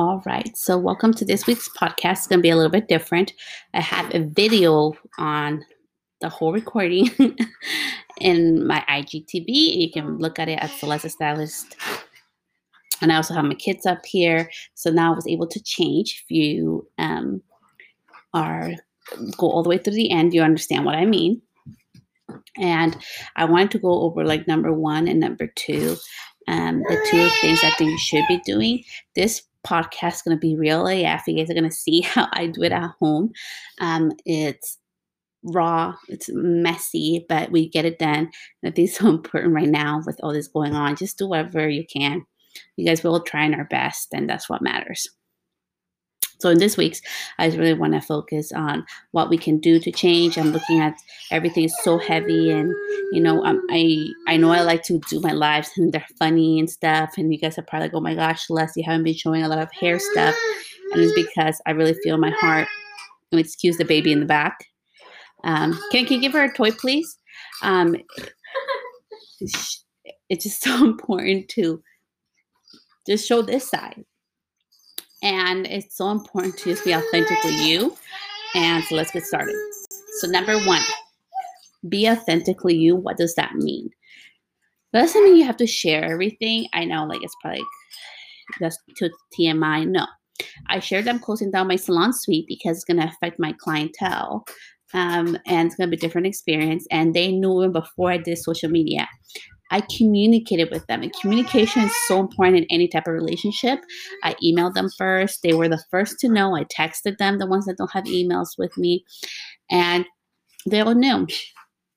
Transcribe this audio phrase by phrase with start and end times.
[0.00, 0.56] All right.
[0.56, 2.12] So, welcome to this week's podcast.
[2.12, 3.34] It's going to be a little bit different.
[3.74, 5.62] I have a video on
[6.22, 7.10] the whole recording
[8.18, 9.44] in my IGTV.
[9.46, 11.76] You can look at it at Celeste Stylist.
[13.02, 14.50] And I also have my kids up here.
[14.72, 16.22] So now I was able to change.
[16.24, 17.42] If you um,
[18.32, 18.70] are
[19.36, 21.42] go all the way through the end, you understand what I mean.
[22.56, 22.96] And
[23.36, 25.96] I wanted to go over like number one and number two,
[26.48, 28.82] um, the two things I think you should be doing.
[29.14, 31.26] This podcast is going to be real AF.
[31.26, 33.30] You guys are going to see how I do it at home.
[33.80, 34.78] Um, it's
[35.42, 38.30] raw, it's messy, but we get it done.
[38.62, 40.96] And I think so important right now with all this going on.
[40.96, 42.24] Just do whatever you can.
[42.76, 45.08] You guys will try our best, and that's what matters.
[46.40, 47.00] So in this week's,
[47.38, 50.38] I really want to focus on what we can do to change.
[50.38, 50.94] I'm looking at
[51.30, 52.74] everything is so heavy, and
[53.12, 56.58] you know, um, I I know I like to do my lives and they're funny
[56.58, 57.14] and stuff.
[57.18, 59.48] And you guys are probably like, oh my gosh, Celeste, you haven't been showing a
[59.48, 60.34] lot of hair stuff,
[60.92, 62.68] and it's because I really feel my heart.
[63.32, 64.66] And excuse the baby in the back.
[65.44, 67.16] Um, can, can you give her a toy, please?
[67.62, 67.96] Um,
[69.40, 69.78] it's
[70.42, 71.82] just so important to
[73.06, 74.04] just show this side
[75.22, 77.96] and it's so important to just be authentically you.
[78.54, 79.54] And so let's get started.
[80.18, 80.82] So, number one,
[81.88, 82.96] be authentically you.
[82.96, 83.90] What does that mean?
[84.92, 86.66] That doesn't mean you have to share everything.
[86.72, 87.62] I know, like, it's probably
[88.58, 89.86] that's to TMI.
[89.86, 90.06] No,
[90.68, 94.44] I shared I'm closing down my salon suite because it's going to affect my clientele.
[94.92, 96.86] Um, and it's going to be a different experience.
[96.90, 99.08] And they knew before I did social media.
[99.70, 101.02] I communicated with them.
[101.02, 103.80] And communication is so important in any type of relationship.
[104.24, 105.42] I emailed them first.
[105.42, 106.56] They were the first to know.
[106.56, 109.04] I texted them, the ones that don't have emails with me.
[109.70, 110.04] And
[110.66, 111.26] they all knew.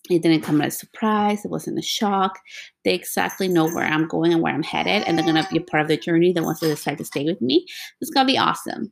[0.09, 1.45] It didn't come as a surprise.
[1.45, 2.37] It wasn't a shock.
[2.83, 5.61] They exactly know where I'm going and where I'm headed, and they're gonna be a
[5.61, 6.33] part of the journey.
[6.33, 7.65] The ones that decide to stay with me,
[8.01, 8.91] it's gonna be awesome.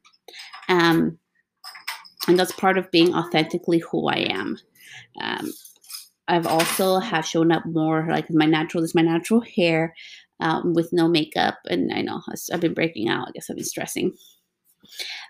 [0.69, 1.19] Um,
[2.29, 4.57] and that's part of being authentically who I am.
[5.21, 5.51] Um,
[6.31, 9.93] I've also have shown up more like my natural this is my natural hair
[10.39, 12.21] um, with no makeup and I know
[12.51, 14.13] I've been breaking out I guess I've been stressing.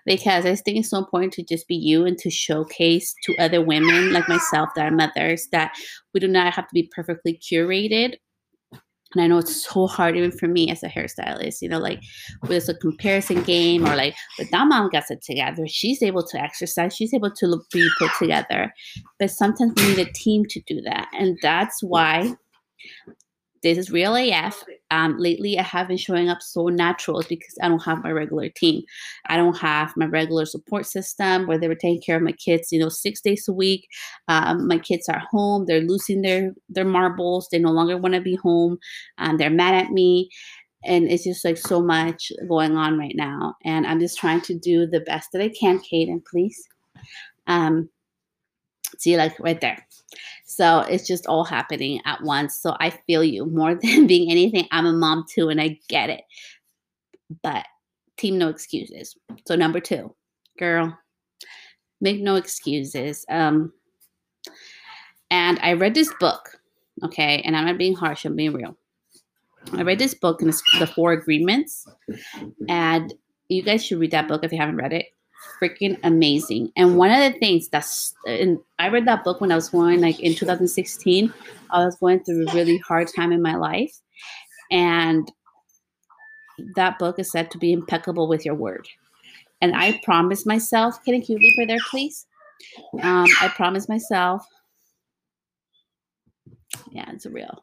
[0.06, 3.60] Because I think it's so important to just be you and to showcase to other
[3.60, 5.76] women like myself that are mothers that
[6.14, 8.14] we do not have to be perfectly curated
[9.14, 12.00] and I know it's so hard even for me as a hairstylist, you know, like
[12.48, 16.40] with a comparison game or like but that mom gets it together, she's able to
[16.40, 18.72] exercise, she's able to look, be put together.
[19.18, 21.08] But sometimes we need a team to do that.
[21.18, 22.34] And that's why
[23.62, 24.62] this is real AF.
[24.92, 28.50] Um, lately, I have been showing up so natural because I don't have my regular
[28.50, 28.82] team.
[29.26, 32.70] I don't have my regular support system where they were taking care of my kids,
[32.70, 33.88] you know, six days a week.
[34.28, 35.64] Um, my kids are home.
[35.66, 37.48] They're losing their their marbles.
[37.50, 38.76] They no longer want to be home.
[39.16, 40.28] Um, they're mad at me.
[40.84, 43.54] And it's just like so much going on right now.
[43.64, 46.60] And I'm just trying to do the best that I can, Kaden, please.
[47.46, 47.88] Um,
[48.98, 49.86] see, like right there.
[50.54, 52.60] So it's just all happening at once.
[52.60, 54.66] So I feel you more than being anything.
[54.70, 56.22] I'm a mom too, and I get it.
[57.42, 57.66] But
[58.16, 59.16] team, no excuses.
[59.46, 60.14] So number two,
[60.58, 60.96] girl,
[62.00, 63.24] make no excuses.
[63.28, 63.72] Um,
[65.30, 66.60] and I read this book,
[67.02, 68.76] okay, and I'm not being harsh, I'm being real.
[69.72, 71.86] I read this book and it's the Four Agreements,
[72.68, 73.14] and
[73.48, 75.06] you guys should read that book if you haven't read it
[75.60, 76.72] freaking amazing.
[76.76, 80.00] And one of the things that's, and I read that book when I was going
[80.00, 81.32] like in 2016.
[81.70, 83.96] I was going through a really hard time in my life.
[84.70, 85.30] And
[86.76, 88.86] that book is said to be impeccable with your word.
[89.60, 92.26] And I promised myself, can you leave her there, please?
[93.00, 94.44] Um, I promised myself,
[96.90, 97.62] yeah, it's real.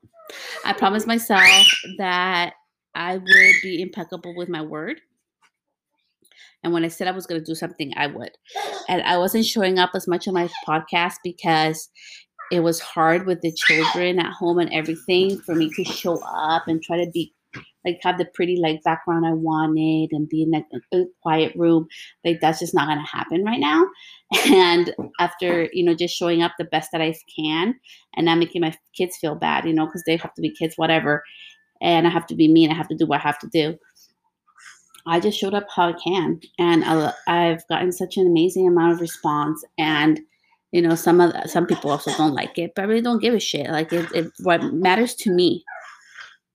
[0.65, 2.53] I promised myself that
[2.95, 5.01] I would be impeccable with my word
[6.63, 8.31] and when I said I was going to do something, I would.
[8.87, 11.89] And I wasn't showing up as much on my podcast because
[12.51, 16.67] it was hard with the children at home and everything for me to show up
[16.67, 17.33] and try to be
[17.85, 21.05] like have the pretty like background I wanted and be in like a uh, uh,
[21.21, 21.87] quiet room.
[22.25, 23.85] Like that's just not gonna happen right now.
[24.47, 27.75] And after you know just showing up the best that I can
[28.15, 30.75] and not making my kids feel bad, you know, because they have to be kids,
[30.75, 31.23] whatever.
[31.81, 33.47] And I have to be me and I have to do what I have to
[33.47, 33.77] do.
[35.09, 36.83] I just showed up how I can, and
[37.27, 39.63] I've gotten such an amazing amount of response.
[39.77, 40.19] And
[40.71, 43.33] you know, some of some people also don't like it, but I really don't give
[43.33, 43.69] a shit.
[43.69, 45.63] Like, it, it, what matters to me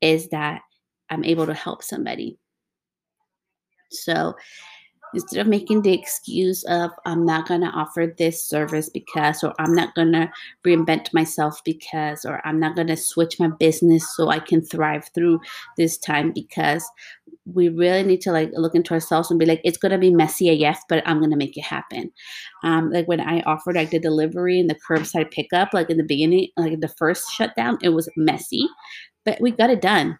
[0.00, 0.62] is that
[1.10, 2.38] I'm able to help somebody.
[3.90, 4.34] So,
[5.14, 9.54] instead of making the excuse of i'm not going to offer this service because or
[9.58, 10.30] i'm not going to
[10.66, 15.08] reinvent myself because or i'm not going to switch my business so i can thrive
[15.14, 15.40] through
[15.76, 16.84] this time because
[17.46, 20.10] we really need to like look into ourselves and be like it's going to be
[20.10, 22.10] messy af but i'm going to make it happen.
[22.62, 26.04] Um, like when i offered like the delivery and the curbside pickup like in the
[26.04, 28.66] beginning like the first shutdown it was messy
[29.24, 30.18] but we got it done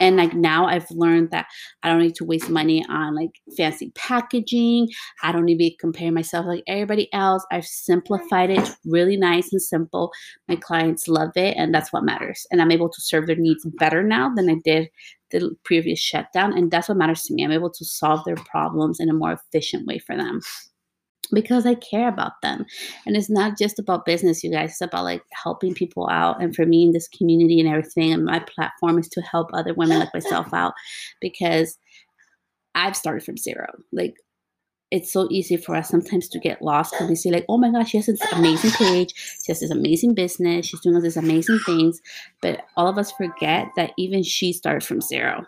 [0.00, 1.46] and like now i've learned that
[1.82, 4.88] i don't need to waste money on like fancy packaging.
[5.22, 7.44] I don't need to be comparing myself like everybody else.
[7.50, 10.12] I've simplified it really nice and simple.
[10.48, 12.46] My clients love it and that's what matters.
[12.50, 14.88] And i'm able to serve their needs better now than i did
[15.30, 17.44] the previous shutdown and that's what matters to me.
[17.44, 20.40] I'm able to solve their problems in a more efficient way for them
[21.32, 22.64] because I care about them.
[23.06, 24.70] And it's not just about business, you guys.
[24.70, 26.42] It's about like helping people out.
[26.42, 29.74] And for me in this community and everything, and my platform is to help other
[29.74, 30.74] women like myself out
[31.20, 31.78] because
[32.74, 33.66] I've started from zero.
[33.92, 34.14] Like
[34.90, 37.70] it's so easy for us sometimes to get lost because we see like, oh my
[37.70, 41.16] gosh, she has this amazing page, she has this amazing business, she's doing all these
[41.16, 42.00] amazing things.
[42.40, 45.46] But all of us forget that even she started from zero.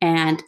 [0.00, 0.42] And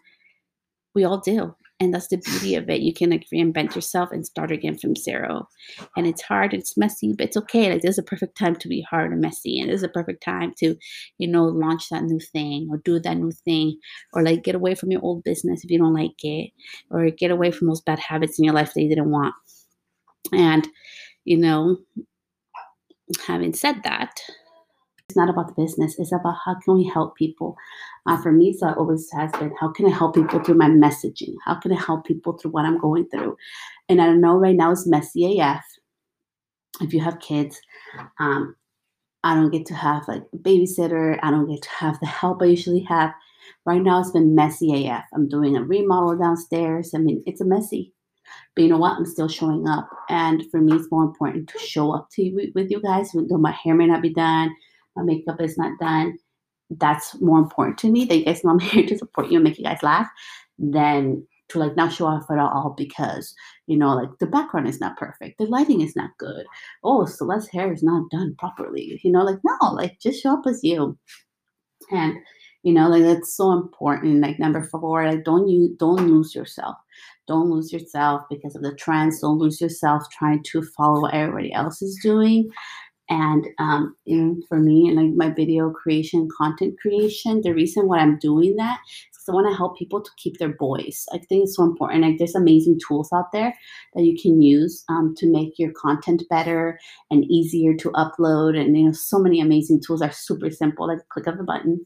[0.94, 2.81] we all do and that's the beauty of it.
[2.81, 5.49] You can like reinvent yourself and start again from zero.
[5.96, 7.73] And it's hard it's messy but it's okay.
[7.73, 9.58] Like this is a perfect time to be hard and messy.
[9.58, 10.76] And this is a perfect time to
[11.19, 13.81] you know launch that new thing or do that new thing
[14.12, 16.52] or like get away from your old business if you don't like it
[16.90, 19.35] or get away from those bad habits in your life that you didn't want.
[20.32, 20.69] And
[21.25, 21.78] you know
[23.26, 24.20] having said that
[25.12, 25.99] it's not about the business.
[25.99, 27.56] It's about how can we help people.
[28.06, 31.35] Uh, for me, so always has been how can I help people through my messaging?
[31.44, 33.37] How can I help people through what I'm going through?
[33.91, 35.62] And I don't know right now it's messy AF.
[36.81, 37.61] If you have kids,
[38.19, 38.56] um,
[39.23, 41.19] I don't get to have like a babysitter.
[41.23, 43.12] I don't get to have the help I usually have.
[43.67, 45.05] Right now, it's been messy AF.
[45.14, 46.93] I'm doing a remodel downstairs.
[46.94, 47.93] I mean, it's a messy.
[48.55, 48.97] But you know what?
[48.97, 49.88] I'm still showing up.
[50.09, 53.29] And for me, it's more important to show up to you with you guys, even
[53.29, 54.50] though my hair may not be done,
[54.97, 56.19] my makeup is not done,
[56.71, 58.05] that's more important to me.
[58.05, 60.09] That you guys know I'm here to support you and make you guys laugh
[60.59, 63.35] than to like not show off at all because
[63.67, 66.47] you know like the background is not perfect the lighting is not good
[66.83, 70.44] oh celeste's hair is not done properly you know like no like just show up
[70.47, 70.99] as you
[71.91, 72.17] and
[72.62, 76.77] you know like that's so important like number four like don't you don't lose yourself
[77.29, 81.53] don't lose yourself because of the trends don't lose yourself trying to follow what everybody
[81.53, 82.49] else is doing
[83.08, 83.96] and um,
[84.49, 88.78] for me, and like my video creation, content creation, the reason why I'm doing that
[88.87, 91.06] is I want to help people to keep their voice.
[91.12, 92.02] I think it's so important.
[92.02, 93.54] Like there's amazing tools out there
[93.94, 96.78] that you can use um, to make your content better
[97.10, 98.58] and easier to upload.
[98.58, 100.87] And you know, so many amazing tools are super simple.
[100.87, 101.84] Like click of a button.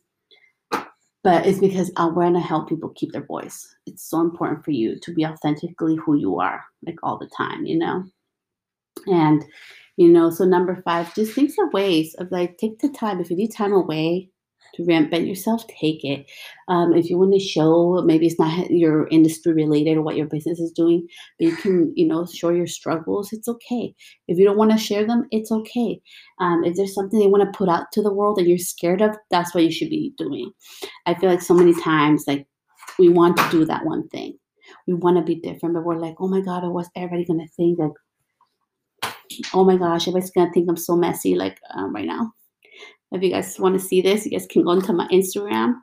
[1.24, 3.74] But it's because I want to help people keep their voice.
[3.84, 7.66] It's so important for you to be authentically who you are, like all the time,
[7.66, 8.04] you know.
[9.06, 9.44] And
[9.96, 13.30] you know so number five just think of ways of like take the time if
[13.30, 14.28] you need time away
[14.76, 16.26] to reinvent yourself take it.
[16.68, 20.26] Um, if you want to show maybe it's not your industry related or what your
[20.26, 21.06] business is doing
[21.38, 23.94] but you can you know show your struggles it's okay.
[24.28, 26.00] If you don't want to share them it's okay.
[26.40, 29.00] Um, if there's something you want to put out to the world and you're scared
[29.00, 30.50] of that's what you should be doing.
[31.06, 32.46] I feel like so many times like
[32.98, 34.38] we want to do that one thing.
[34.86, 37.52] We want to be different but we're like oh my god what's everybody going to
[37.56, 37.92] think like
[39.54, 42.32] oh my gosh, everybody's gonna think I'm so messy like um, right now.
[43.12, 45.74] If you guys want to see this, you guys can go into my Instagram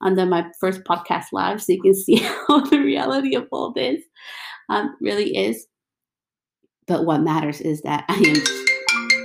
[0.00, 2.16] under my first podcast live so you can see
[2.48, 4.02] how the reality of all this
[4.68, 5.66] um, really is.
[6.86, 8.36] But what matters is that I am,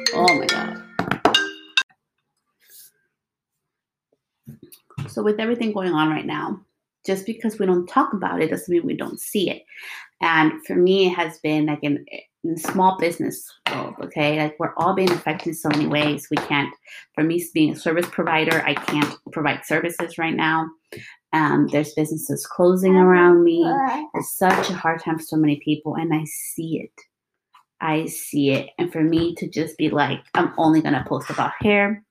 [0.16, 0.82] oh my God.
[5.10, 6.60] So, with everything going on right now,
[7.06, 9.64] just because we don't talk about it doesn't mean we don't see it.
[10.22, 12.06] And for me, it has been like an
[12.58, 14.38] small business world, okay?
[14.42, 16.28] Like we're all being affected in so many ways.
[16.30, 16.74] We can't,
[17.14, 20.68] for me being a service provider, I can't provide services right now.
[21.34, 23.64] Um, there's businesses closing around me.
[24.14, 27.02] It's such a hard time for so many people, and I see it.
[27.82, 28.70] I see it.
[28.78, 32.04] And for me to just be like, I'm only going to post about hair,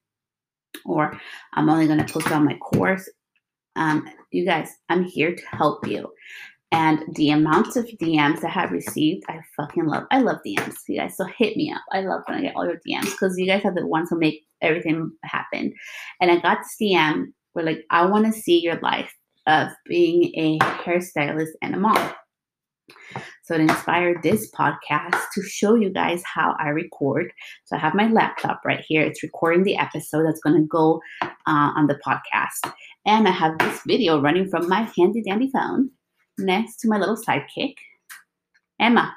[0.84, 1.18] or
[1.54, 3.08] I'm only going to post on my course.
[3.76, 6.12] Um, you guys, I'm here to help you.
[6.74, 10.06] And the amounts of DMs I have received, I fucking love.
[10.10, 11.16] I love DMs, you guys.
[11.16, 11.82] So hit me up.
[11.92, 14.18] I love when I get all your DMs because you guys are the ones who
[14.18, 15.72] make everything happen.
[16.20, 19.14] And I got this DM where like, I want to see your life
[19.46, 22.12] of being a hairstylist and a mom.
[23.44, 27.32] So it inspired this podcast to show you guys how I record.
[27.66, 29.02] So I have my laptop right here.
[29.02, 32.72] It's recording the episode that's going to go uh, on the podcast.
[33.06, 35.90] And I have this video running from my handy dandy phone
[36.38, 37.76] next to my little sidekick
[38.80, 39.14] Emma,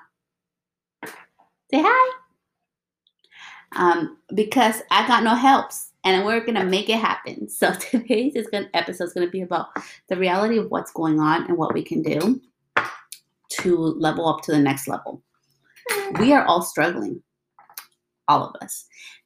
[1.03, 2.13] say hi.
[3.75, 7.49] Um, because I got no helps and we're gonna make it happen.
[7.49, 8.35] So today's
[8.73, 9.67] episode is gonna be about
[10.09, 12.41] the reality of what's going on and what we can do
[13.61, 15.23] to level up to the next level.
[16.19, 17.21] We are all struggling,
[18.27, 18.85] all of us.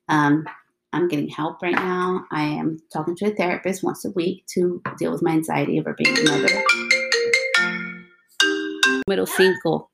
[0.09, 0.45] Um,
[0.93, 2.25] I'm getting help right now.
[2.31, 5.93] I am talking to a therapist once a week to deal with my anxiety over
[5.93, 7.00] being a mother.
[9.11, 9.89] Middle cinco,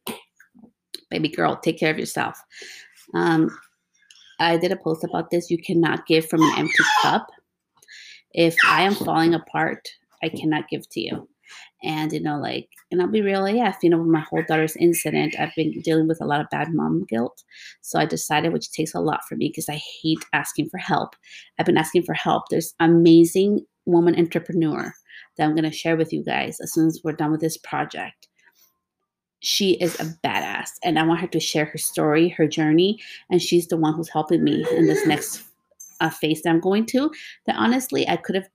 [1.10, 2.40] baby girl, take care of yourself.
[3.16, 3.50] Um,
[4.40, 5.50] I did a post about this.
[5.50, 7.26] You cannot give from an empty cup.
[8.34, 9.90] If I am falling apart,
[10.22, 11.28] I cannot give to you.
[11.82, 14.76] And, you know, like, and I'll be real AF, you know, with my whole daughter's
[14.76, 17.44] incident, I've been dealing with a lot of bad mom guilt.
[17.82, 21.16] So I decided, which takes a lot for me because I hate asking for help.
[21.58, 22.44] I've been asking for help.
[22.52, 24.94] There's amazing woman entrepreneur
[25.38, 27.58] that I'm going to share with you guys as soon as we're done with this
[27.58, 28.27] project.
[29.40, 33.42] She is a badass, and I want her to share her story, her journey, and
[33.42, 35.44] she's the one who's helping me in this next
[36.00, 37.12] uh, phase that I'm going to.
[37.46, 38.50] That honestly, I could have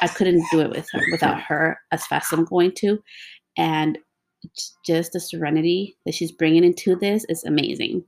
[0.00, 3.02] I couldn't do it with her without her as fast as I'm going to.
[3.56, 3.98] And
[4.84, 8.04] just the serenity that she's bringing into this is amazing.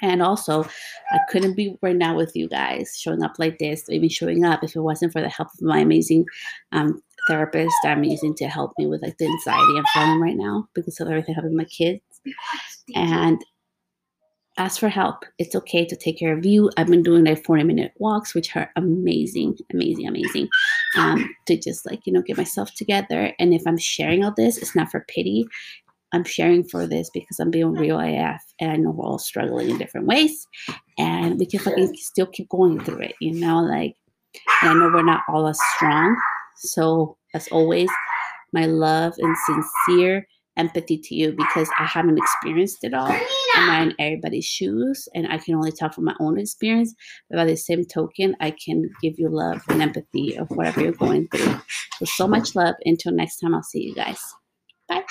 [0.00, 0.64] And also,
[1.12, 4.64] I couldn't be right now with you guys showing up like this, even showing up
[4.64, 6.26] if it wasn't for the help of my amazing
[6.72, 10.68] um, therapist I'm using to help me with like the anxiety I'm feeling right now
[10.74, 12.02] because of everything happening with my kids.
[12.94, 13.42] And
[14.58, 15.24] ask for help.
[15.38, 16.70] It's okay to take care of you.
[16.76, 20.48] I've been doing like 40 minute walks, which are amazing, amazing, amazing.
[20.98, 23.32] Um, to just like, you know, get myself together.
[23.38, 25.46] And if I'm sharing all this, it's not for pity.
[26.14, 29.70] I'm sharing for this because I'm being real AF and I know we're all struggling
[29.70, 30.46] in different ways.
[30.98, 33.96] And we can fucking still keep going through it, you know, like
[34.62, 36.16] and I know we're not all as strong.
[36.56, 37.90] So as always,
[38.52, 43.10] my love and sincere empathy to you because I haven't experienced it all.
[43.54, 46.94] I'm not in everybody's shoes and I can only talk from my own experience.
[47.30, 50.92] But by the same token, I can give you love and empathy of whatever you're
[50.92, 51.60] going through.
[51.98, 52.74] So, so much love.
[52.84, 54.20] Until next time, I'll see you guys.
[54.88, 55.04] Bye.